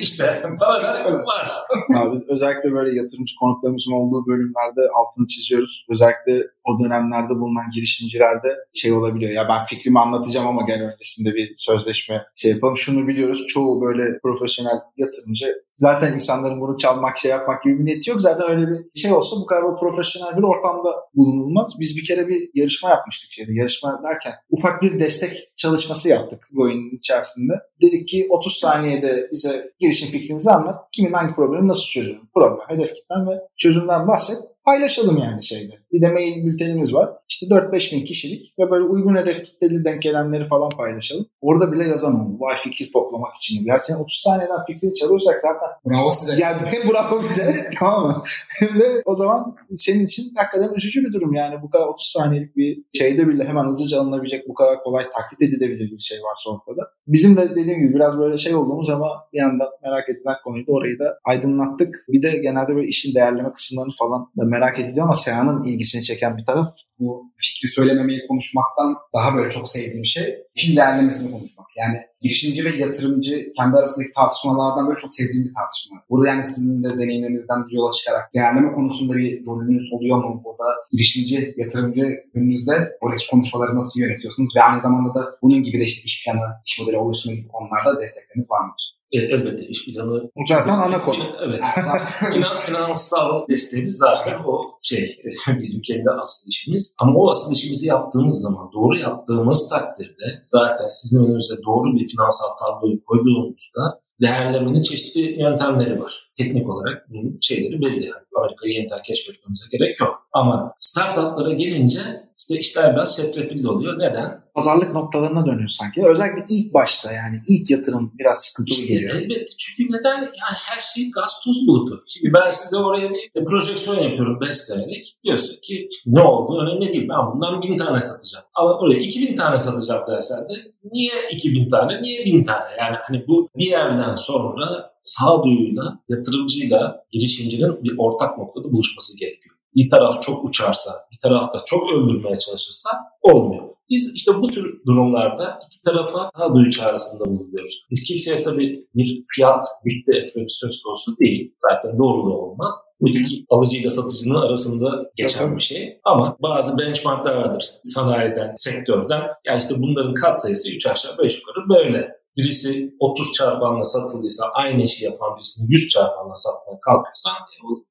[0.00, 0.60] İşte Evet.
[0.60, 1.52] var.
[1.96, 5.86] Abi özellikle böyle yatırımcı konuklarımızın olduğu bölümlerde altını çiziyoruz.
[5.90, 9.32] Özellikle o dönemlerde bulunan girişimcilerde şey olabiliyor.
[9.32, 12.76] Ya ben fikrimi anlatacağım ama gel öncesinde bir sözleşme şey yapalım.
[12.76, 13.46] Şunu biliyoruz.
[13.46, 15.46] Çoğu böyle profesyonel yatırımcı
[15.80, 18.22] zaten insanların bunu çalmak, şey yapmak gibi bir niyeti yok.
[18.22, 21.74] Zaten öyle bir şey olsa bu kadar profesyonel bir ortamda bulunulmaz.
[21.80, 23.52] Biz bir kere bir yarışma yapmıştık şeyde.
[23.54, 27.52] Yarışma derken ufak bir destek çalışması yaptık bu içerisinde.
[27.82, 30.84] Dedik ki 30 saniyede bize girişim fikrinizi anlat.
[30.92, 32.20] Kimin hangi problemi nasıl çözülür?
[32.34, 34.38] Problem, hedef kitlen ve çözümden bahset.
[34.70, 35.72] Paylaşalım yani şeyde.
[35.92, 37.10] Bir de mail bültenimiz var.
[37.28, 41.26] İşte 4-5 bin kişilik ve böyle uygun hedef kitleli denk gelenleri falan paylaşalım.
[41.40, 42.36] Orada bile yazan oldu.
[42.40, 43.64] Vay fikir toplamak için.
[43.64, 46.36] Ya sen 30 saniyeden fikrini çalıyorsak zaten bravo size.
[46.38, 48.22] yani hem bravo bize tamam mı?
[48.48, 51.62] Hem de o zaman senin için hakikaten üzücü bir durum yani.
[51.62, 55.90] Bu kadar 30 saniyelik bir şeyde bile hemen hızlıca alınabilecek bu kadar kolay taklit edilebilir
[55.90, 56.82] bir şey var ortada.
[57.12, 60.72] Bizim de dediğim gibi biraz böyle şey olduğumuz ama bir yandan merak edilen konuyu da
[60.72, 61.94] orayı da aydınlattık.
[62.08, 66.36] Bir de genelde böyle işin değerleme kısımlarını falan da merak ediliyor ama Seyhan'ın ilgisini çeken
[66.36, 66.68] bir taraf
[67.00, 71.66] bu fikri söylememeyi konuşmaktan daha böyle çok sevdiğim şey işin değerlemesini konuşmak.
[71.76, 75.96] Yani girişimci ve yatırımcı kendi arasındaki tartışmalardan böyle çok sevdiğim bir tartışma.
[76.10, 80.42] Burada yani sizin de deneyimlerinizden yola çıkarak değerleme konusunda bir rolünüz oluyor mu?
[80.44, 84.56] Burada girişimci, yatırımcı önünüzde oradaki konuşmaları nasıl yönetiyorsunuz?
[84.56, 88.00] Ve aynı zamanda da bunun gibi de işte iş planı, iş modeli oluşumu gibi konularda
[88.00, 88.99] destekleriniz var mıdır?
[89.12, 90.30] E, elbette iş planı.
[90.48, 91.24] zaten ana konu.
[91.46, 91.64] Evet.
[92.32, 95.22] Finan, finansal desteğimiz zaten o şey
[95.60, 96.94] bizim kendi asıl işimiz.
[96.98, 102.48] Ama o asıl işimizi yaptığımız zaman, doğru yaptığımız takdirde zaten sizin önünüze doğru bir finansal
[102.60, 106.30] tabloyu koyduğumuzda değerlemenin çeşitli yöntemleri var.
[106.36, 108.04] Teknik olarak bunun şeyleri belli.
[108.04, 110.28] Yani Amerika'yı yeniden keşfetmemize gerek yok.
[110.32, 112.00] Ama startuplara gelince
[112.40, 113.98] işte işler biraz çetrefilli oluyor.
[113.98, 114.40] Neden?
[114.54, 116.06] Pazarlık noktalarına dönüyor sanki.
[116.06, 119.14] Özellikle ilk başta yani ilk yatırım biraz sıkıntılı İşte geliyor.
[119.16, 119.46] elbette.
[119.58, 120.16] Çünkü neden?
[120.20, 122.04] Yani her şey gaz toz bulutu.
[122.08, 125.16] Şimdi ben size oraya bir projeksiyon yapıyorum 5 senelik.
[125.24, 127.08] Diyorsun ki ne oldu önemli değil.
[127.08, 128.44] Ben bundan 1000 tane satacağım.
[128.54, 130.52] Ama oraya 2000 tane satacağım dersen de
[130.92, 132.64] niye 2000 tane, niye 1000 tane?
[132.78, 139.56] Yani hani bu bir yerden sonra sağduyuyla, yatırımcıyla, girişimcinin bir ortak noktada buluşması gerekiyor.
[139.76, 142.90] Bir taraf çok uçarsa, bir taraf da çok öldürmeye çalışırsa
[143.22, 143.70] olmuyor.
[143.90, 147.86] Biz işte bu tür durumlarda iki tarafa sağduyu çağrısında bulunuyoruz.
[147.90, 151.54] Biz kimseye tabii bir fiyat dikte etmemiz söz konusu değil.
[151.58, 152.76] Zaten doğru da olmaz.
[153.00, 156.00] Bu iki alıcıyla satıcının arasında geçen bir şey.
[156.04, 159.22] Ama bazı benchmarklar vardır sanayiden, sektörden.
[159.46, 162.19] Yani işte bunların katsayısı 3 aşağı 5 yukarı böyle.
[162.36, 167.32] Birisi 30 çarpanla satıldıysa aynı işi yapan birisini 100 çarpanla satmaya kalkıyorsan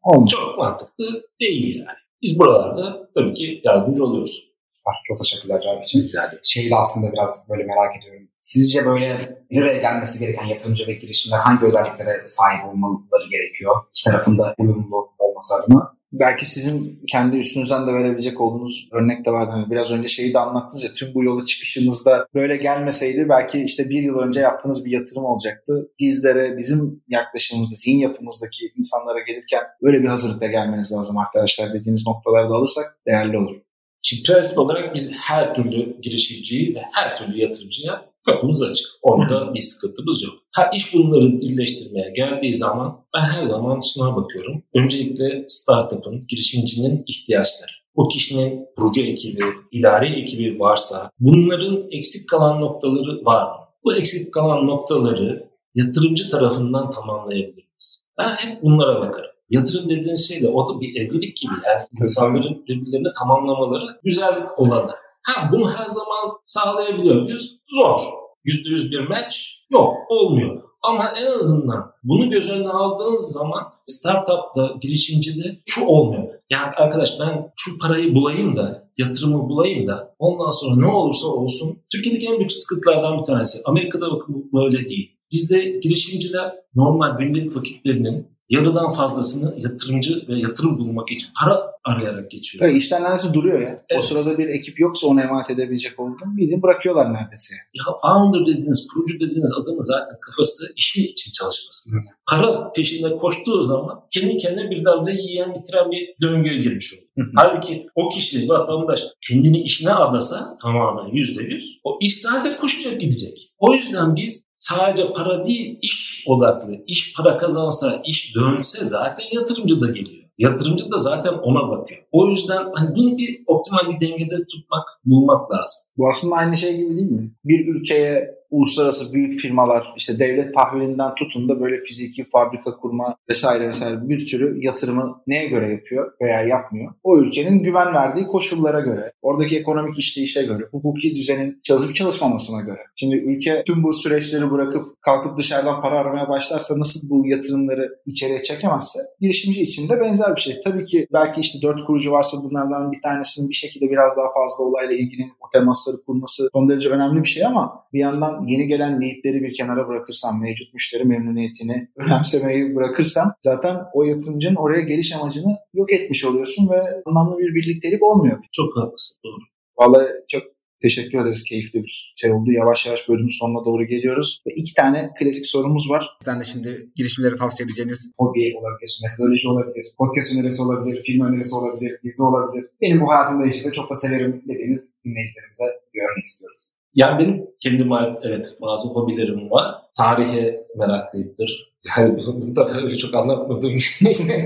[0.03, 0.31] Olmuş.
[0.31, 1.05] çok mantıklı
[1.41, 1.97] değil yani.
[2.21, 4.49] Biz buralarda tabii ki yardımcı oluyoruz.
[4.71, 4.93] Süper.
[5.07, 6.11] Çok teşekkürler Cavit için.
[6.43, 8.29] Şeyi de aslında biraz böyle merak ediyorum.
[8.39, 13.75] Sizce böyle bir araya gelmesi gereken yatırımcı ve girişimler hangi özelliklere sahip olmaları gerekiyor?
[13.89, 15.98] İki tarafında uyumlu olması adına.
[16.11, 19.51] Belki sizin kendi üstünüzden de verebilecek olduğunuz örnek de vardı.
[19.51, 23.89] Hani biraz önce şeyi de anlattınız ya tüm bu yola çıkışınızda böyle gelmeseydi belki işte
[23.89, 25.91] bir yıl önce yaptığınız bir yatırım olacaktı.
[25.99, 32.53] Bizlere, bizim yaklaşımımızda, zihin yapımızdaki insanlara gelirken böyle bir hazırlıkla gelmeniz lazım arkadaşlar dediğiniz noktalarda
[32.53, 33.55] alırsak değerli olur.
[34.01, 38.87] Şimdi prensip olarak biz her türlü girişimciyi ve her türlü yatırımcıya kapımız açık.
[39.01, 40.33] Orada bir sıkıntımız yok.
[40.51, 44.63] Ha iş bunları birleştirmeye geldiği zaman ben her zaman şuna bakıyorum.
[44.75, 47.71] Öncelikle startup'ın, girişimcinin ihtiyaçları.
[47.95, 53.57] O kişinin proje ekibi, idari ekibi varsa bunların eksik kalan noktaları var mı?
[53.83, 58.03] Bu eksik kalan noktaları yatırımcı tarafından tamamlayabiliriz.
[58.17, 59.29] Ben hep bunlara bakarım.
[59.49, 61.53] Yatırım dediğiniz şey de o da bir evlilik gibi.
[61.65, 64.91] Yani insanların birbirlerini tamamlamaları güzel olanı.
[65.23, 67.59] Ha bunu her zaman sağlayabiliyor muyuz?
[67.67, 67.99] Zor.
[68.43, 69.37] Yüzde yüz bir match
[69.71, 69.93] yok.
[70.09, 70.61] Olmuyor.
[70.81, 76.23] Ama en azından bunu göz önüne aldığınız zaman startupta, girişimcide şu olmuyor.
[76.49, 81.77] Yani arkadaş ben şu parayı bulayım da, yatırımı bulayım da ondan sonra ne olursa olsun.
[81.91, 83.59] Türkiye'deki en büyük sıkıntılardan bir tanesi.
[83.65, 85.11] Amerika'da bakın böyle değil.
[85.31, 92.65] Bizde girişimciler normal gündelik vakitlerinin yarıdan fazlasını yatırımcı ve yatırım bulmak için para arayarak geçiyor.
[92.65, 93.67] Evet, işler neredeyse duruyor ya.
[93.89, 93.97] Evet.
[93.97, 97.55] O sırada bir ekip yoksa onu emanet edebilecek olduğunu bildiğin bırakıyorlar neredeyse.
[97.73, 102.15] Ya founder dediğiniz, kurucu dediğiniz adamın zaten kafası işi için çalışması lazım.
[102.29, 107.31] Para peşinde koştuğu zaman kendi kendine birden de yiyen bitiren bir döngüye girmiş oluyor.
[107.35, 113.53] Halbuki o kişi, vatandaş kendini işine adasa tamamen yüzde yüz o iş zaten koşacak gidecek.
[113.57, 116.71] O yüzden biz sadece para değil iş odaklı.
[116.87, 120.23] İş para kazansa, iş dönse zaten yatırımcı da geliyor.
[120.37, 122.01] Yatırımcı da zaten ona bakıyor.
[122.11, 125.81] O yüzden hani bunu bir optimal bir dengede tutmak, bulmak lazım.
[125.97, 127.31] Bu aslında aynı şey gibi değil mi?
[127.45, 133.69] Bir ülkeye uluslararası büyük firmalar işte devlet tahvilinden tutun da böyle fiziki fabrika kurma vesaire
[133.69, 136.93] vesaire bir sürü yatırımı neye göre yapıyor veya yapmıyor?
[137.03, 142.79] O ülkenin güven verdiği koşullara göre, oradaki ekonomik işleyişe göre, hukuki düzenin çalışıp çalışmamasına göre.
[142.95, 148.43] Şimdi ülke tüm bu süreçleri bırakıp kalkıp dışarıdan para aramaya başlarsa nasıl bu yatırımları içeriye
[148.43, 150.61] çekemezse girişimci için de benzer bir şey.
[150.63, 154.63] Tabii ki belki işte dört kurucu varsa bunlardan bir tanesinin bir şekilde biraz daha fazla
[154.63, 159.01] olayla ilgili o temasları kurması son derece önemli bir şey ama bir yandan yeni gelen
[159.01, 165.57] leadleri bir kenara bırakırsam, mevcut müşteri memnuniyetini önemsemeyi bırakırsam zaten o yatırımcının oraya geliş amacını
[165.73, 168.37] yok etmiş oluyorsun ve anlamlı bir birliktelik olmuyor.
[168.51, 169.17] Çok haklısın.
[169.23, 169.41] Doğru.
[169.77, 170.43] Vallahi çok
[170.81, 171.43] Teşekkür ederiz.
[171.43, 172.51] Keyifli bir şey oldu.
[172.51, 174.41] Yavaş yavaş bölümün sonuna doğru geliyoruz.
[174.47, 176.09] Ve iki tane klasik sorumuz var.
[176.19, 181.55] Sizden de şimdi girişimlere tavsiye edeceğiniz hobi olabilir, metodoloji olabilir, podcast önerisi olabilir, film önerisi
[181.55, 182.65] olabilir, dizi olabilir.
[182.81, 186.59] Benim bu hayatımda işte çok da severim dediğiniz dinleyicilerimize bir örnek istiyoruz.
[186.93, 187.89] Yani benim kendim
[188.23, 189.75] evet bazı hobilerim var.
[189.97, 191.73] Tarihe meraklıyımdır.
[191.97, 193.73] Yani bunda böyle çok anlatmadığım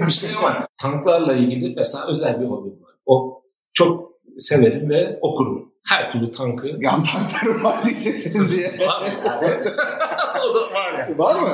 [0.07, 2.91] bir şey ama tanklarla ilgili mesela özel bir hobim var.
[3.05, 5.73] O çok severim ve okurum.
[5.89, 6.67] Her türlü tankı.
[6.67, 8.67] Yan tanklarım var diyeceksiniz diye.
[8.87, 9.17] var
[10.49, 11.17] o da var ya.
[11.17, 11.49] Var mı?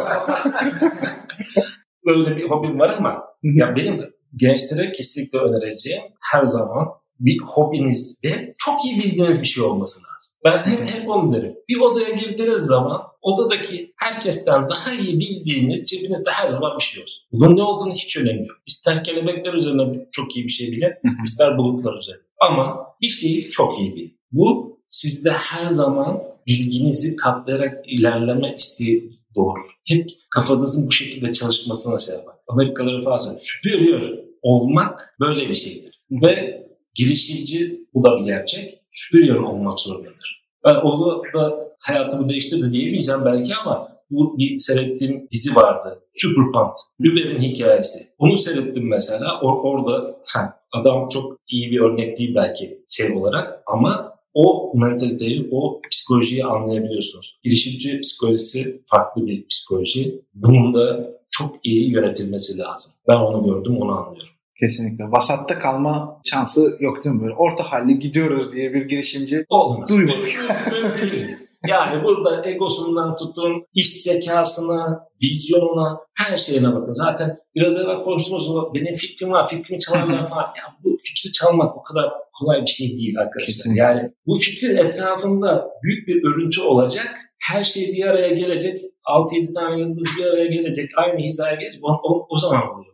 [2.05, 6.87] Böyle bir hobim var ama ya benim gençlere kesinlikle önereceğim her zaman
[7.19, 10.33] bir hobiniz ve çok iyi bildiğiniz bir şey olması lazım.
[10.45, 11.55] Ben hep, hep onu derim.
[11.69, 17.23] Bir odaya girdiğiniz zaman odadaki herkesten daha iyi bildiğiniz cebinizde her zaman bir şey olsun.
[17.31, 18.57] Bunun ne olduğunu hiç önemi yok.
[18.67, 22.21] İster kelebekler üzerine çok iyi bir şey bilin, ister bulutlar üzerine.
[22.41, 24.19] Ama bir şeyi çok iyi bilin.
[24.31, 29.61] Bu sizde her zaman bilginizi katlayarak ilerleme isteği doğru.
[29.87, 32.35] Hep kafanızın bu şekilde çalışmasına şey yapar.
[32.47, 36.01] Amerikalıların falan superior olmak böyle bir şeydir.
[36.11, 36.63] Ve
[36.95, 38.79] girişimci bu da bir gerçek.
[38.91, 40.45] Superior olmak zorundadır.
[40.65, 45.99] Ben onu da hayatımı değiştirdi diyemeyeceğim belki ama bu bir seyrettiğim dizi vardı.
[46.13, 47.11] Super Pumped.
[47.11, 47.99] Uber'in hikayesi.
[48.17, 49.25] Onu seyrettim mesela.
[49.25, 55.49] Or- orada ha, adam çok iyi bir örnek değil belki şey olarak ama o mentaliteyi,
[55.51, 57.39] o psikolojiyi anlayabiliyorsunuz.
[57.43, 60.21] Girişimci psikolojisi farklı bir psikoloji.
[60.33, 62.93] Bunun da çok iyi yönetilmesi lazım.
[63.07, 64.33] Ben onu gördüm, onu anlıyorum.
[64.59, 65.03] Kesinlikle.
[65.11, 67.21] Vasatta kalma şansı yok değil mi?
[67.21, 69.89] Böyle orta halli gidiyoruz diye bir girişimci Olmaz.
[69.89, 70.39] duymadık.
[70.71, 71.49] Mümkün.
[71.67, 76.93] Yani burada egosundan tutun, iş zekasına, vizyonuna, her şeyine bakın.
[76.93, 80.41] Zaten biraz evvel konuştuğumuz o benim fikrim var, fikrimi çalarlar falan.
[80.41, 83.45] Ya bu fikri çalmak o kadar kolay bir şey değil arkadaşlar.
[83.45, 83.81] Kesinlikle.
[83.81, 87.07] Yani bu fikrin etrafında büyük bir örüntü olacak.
[87.39, 88.81] Her şey bir araya gelecek.
[89.05, 90.89] 6-7 tane yıldız bir araya gelecek.
[90.97, 91.83] Aynı hizaya gelecek.
[91.83, 92.88] O, o, o zaman oluyor.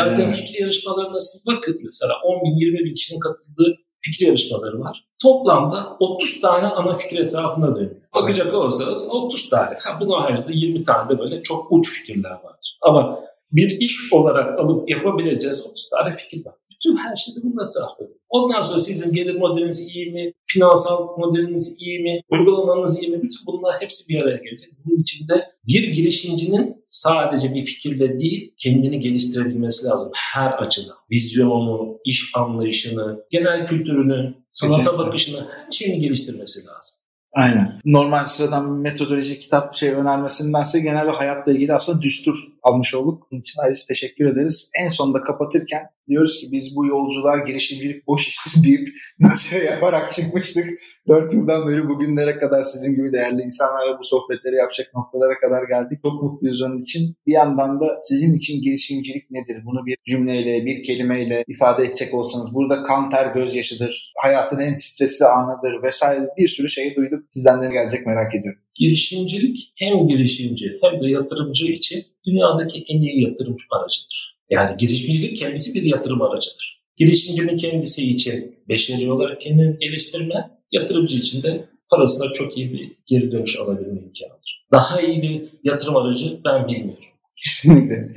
[0.00, 4.80] Aynen Zaten fikri yarışmalarına siz bakın mesela 10 bin 20 bin kişinin katıldığı fikri yarışmaları
[4.80, 5.04] var.
[5.22, 7.96] Toplamda 30 tane ana fikir etrafında dönüyor.
[8.14, 9.78] Bakacak olursanız 30 tane.
[9.84, 12.56] Ha, bunun haricinde 20 tane de böyle çok uç fikirler var.
[12.82, 13.20] Ama
[13.52, 16.54] bir iş olarak alıp yapabileceğiz 30 tane fikir var.
[16.84, 18.08] Bütün her şeyde bunun etrafında.
[18.28, 23.22] Ondan sonra sizin gelir modeliniz iyi mi, finansal modeliniz iyi mi, uygulamanız iyi mi?
[23.22, 24.70] Bütün bunlar hepsi bir araya gelecek.
[24.84, 30.96] Bunun içinde bir girişimcinin sadece bir fikirle değil, kendini geliştirebilmesi lazım her açıdan.
[31.10, 36.96] Vizyonunu, iş anlayışını, genel kültürünü, sanata bakışını, her şeyini geliştirmesi lazım.
[37.32, 37.80] Aynen.
[37.84, 43.28] Normal sıradan metodoloji kitap şey önermesindense genelde hayatla ilgili aslında düstur almış olduk.
[43.30, 44.70] Bunun için ayrıca teşekkür ederiz.
[44.84, 48.88] En sonunda kapatırken diyoruz ki biz bu yolculuğa girişimcilik boş iştir deyip
[49.20, 50.66] nasıl yaparak çıkmıştık.
[51.08, 55.98] Dört yıldan beri bugünlere kadar sizin gibi değerli insanlarla bu sohbetleri yapacak noktalara kadar geldik.
[56.02, 57.16] Çok mutluyuz onun için.
[57.26, 59.62] Bir yandan da sizin için girişimcilik nedir?
[59.64, 62.54] Bunu bir cümleyle, bir kelimeyle ifade edecek olsanız.
[62.54, 64.12] Burada kan ter gözyaşıdır.
[64.22, 67.24] Hayatın en stresli anıdır vesaire bir sürü şeyi duyduk.
[67.30, 68.60] Sizden de gelecek merak ediyorum.
[68.74, 74.38] Girişimcilik hem girişimci hem de yatırımcı için dünyadaki en iyi yatırım aracıdır.
[74.50, 76.82] Yani girişimcilik kendisi bir yatırım aracıdır.
[76.96, 83.32] Girişimcinin kendisi için beşeri olarak kendini geliştirme, yatırımcı için de parasına çok iyi bir geri
[83.32, 84.66] dönüş alabilme imkanıdır.
[84.72, 87.04] Daha iyi bir yatırım aracı ben bilmiyorum.
[87.36, 88.14] Kesinlikle.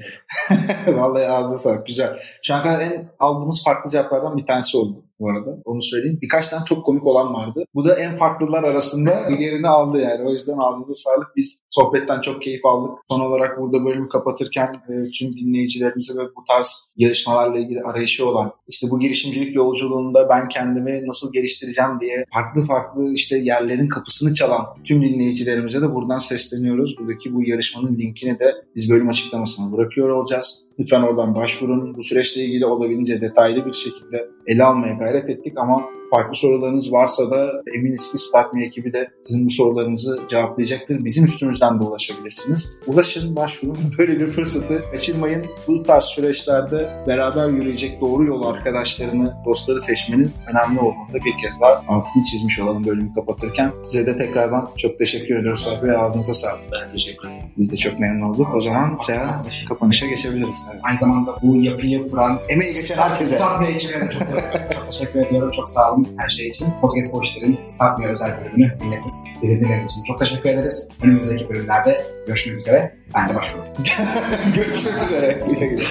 [0.88, 1.88] Vallahi ağzına sağlık.
[1.88, 2.20] Güzel.
[2.44, 5.58] Şu an kadar en aldığımız farklı cevaplardan bir tanesi oldu bu arada.
[5.66, 6.20] Onu söyleyeyim.
[6.22, 7.66] Birkaç tane çok komik olan vardı.
[7.76, 10.28] Bu da en farklılar arasında yerini aldı yani.
[10.28, 11.28] O yüzden ağzınıza sağlık.
[11.36, 12.92] Biz sohbetten çok keyif aldık.
[13.10, 18.52] Son olarak burada bölümü kapatırken e, tüm dinleyicilerimize ve bu tarz yarışmalarla ilgili arayışı olan
[18.68, 24.66] işte bu girişimcilik yolculuğunda ben kendimi nasıl geliştireceğim diye farklı farklı işte yerlerin kapısını çalan
[24.84, 26.96] tüm dinleyicilerimize de buradan sesleniyoruz.
[27.00, 30.66] Buradaki bu yarışmanın linkini de biz bölüm açıklamasına bırakıyor olacağız.
[30.80, 31.98] Lütfen oradan başvurun.
[31.98, 35.78] Bu süreçle ilgili olabildiğince detaylı bir şekilde ele almaya gayret ettik ama
[36.12, 41.06] farklı sorularınız varsa da eminiz ki Startme ekibi de sizin bu sorularınızı cevaplayacaktır.
[41.06, 42.80] Bizim üstümüzden de ulaşabilirsiniz.
[42.88, 43.78] Ulaşın, başvurun.
[43.98, 45.46] Böyle bir fırsatı kaçırmayın.
[45.68, 51.62] Bu tarz süreçlerde beraber yürüyecek doğru yol arkadaşlarını, dostları seçmenin önemli olduğunu da bir kez
[51.62, 53.72] daha altını çizmiş olalım bölümü kapatırken.
[53.84, 55.98] Size de tekrardan çok teşekkür ediyoruz abi.
[55.98, 56.62] Ağzınıza sağlık.
[56.72, 57.44] Ben teşekkür ederim.
[57.58, 58.48] Biz de çok memnun olduk.
[58.56, 60.66] O zaman Seha kapanışa geçebiliriz.
[60.72, 60.82] Evet.
[60.84, 63.46] Aynı zamanda bu yapıyı kuran Emeği geçen herkese.
[63.70, 64.28] Ekibine de çok,
[64.74, 65.52] çok teşekkür ediyorum.
[65.56, 66.68] Çok sağ olun her şey için.
[66.82, 69.28] Podcast Boşlar'ın Startme özel bölümünü dinlediniz.
[69.42, 70.90] Bizi dinlediğiniz için çok teşekkür ederiz.
[71.02, 72.96] Önümüzdeki bölümlerde görüşmek üzere.
[73.16, 73.74] Ben de başvururum.
[74.56, 75.44] Görüşmek üzere.
[75.48, 75.86] Güle güle.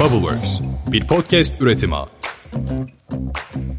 [0.00, 0.60] Bubbleworks
[0.92, 1.96] bir podcast üretimi.
[3.10, 3.69] Thank you.